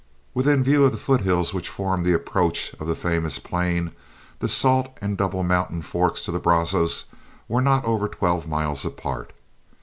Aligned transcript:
Within 0.33 0.63
view 0.63 0.83
of 0.83 0.91
the 0.93 0.97
foothills 0.97 1.53
which 1.53 1.69
form 1.69 2.01
the 2.01 2.13
approach 2.15 2.73
of 2.79 2.87
the 2.87 2.95
famous 2.95 3.37
plain, 3.37 3.91
the 4.39 4.47
Salt 4.47 4.97
and 4.99 5.15
Double 5.15 5.43
Mountain 5.43 5.83
forks 5.83 6.27
of 6.27 6.33
the 6.33 6.39
Brazos 6.39 7.05
are 7.47 7.61
not 7.61 7.85
over 7.85 8.07
twelve 8.07 8.47
miles 8.47 8.83
apart. 8.83 9.31